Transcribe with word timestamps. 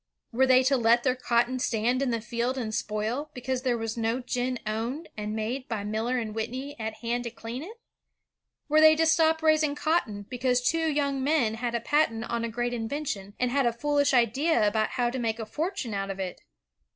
Were 0.31 0.47
they 0.47 0.63
to 0.63 0.77
let 0.77 1.03
their 1.03 1.13
cotton 1.15 1.59
stand 1.59 2.01
in 2.01 2.09
the 2.09 2.19
field 2.21 2.57
and 2.57 2.73
spoil, 2.73 3.29
because 3.35 3.61
there 3.61 3.77
was 3.77 3.97
no 3.97 4.19
gin 4.19 4.57
owned 4.65 5.09
and 5.15 5.35
made 5.35 5.67
by 5.67 5.83
Miller 5.83 6.17
and 6.17 6.33
Whitney 6.33 6.75
at 6.79 7.01
hand 7.03 7.23
to 7.25 7.29
clean 7.29 7.61
it? 7.61 7.79
Were 8.67 8.81
they 8.81 8.95
to 8.95 9.05
stop 9.05 9.43
raising 9.43 9.75
cotton, 9.75 10.23
because 10.27 10.59
two 10.59 10.87
young 10.91 11.23
men 11.23 11.53
had 11.53 11.75
a 11.75 11.79
patent 11.79 12.23
on 12.23 12.43
a 12.43 12.49
great 12.49 12.73
invention, 12.73 13.35
and 13.39 13.51
had 13.51 13.67
a 13.67 13.71
foolish 13.71 14.11
idea 14.11 14.67
about 14.67 14.89
how 14.89 15.11
to 15.11 15.19
make 15.19 15.37
a 15.37 15.45
fortune 15.45 15.93
out 15.93 16.09
of 16.09 16.19
it? 16.19 16.41